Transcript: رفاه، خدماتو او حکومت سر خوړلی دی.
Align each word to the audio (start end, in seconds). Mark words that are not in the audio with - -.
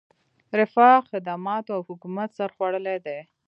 رفاه، 0.59 0.97
خدماتو 1.09 1.71
او 1.77 1.81
حکومت 1.89 2.29
سر 2.37 2.49
خوړلی 2.55 2.97
دی. 3.05 3.19